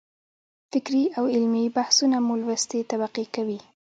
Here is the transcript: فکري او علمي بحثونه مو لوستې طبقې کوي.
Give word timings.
فکري 0.71 1.03
او 1.17 1.23
علمي 1.33 1.65
بحثونه 1.77 2.17
مو 2.25 2.33
لوستې 2.41 2.79
طبقې 2.91 3.23
کوي. 3.35 3.59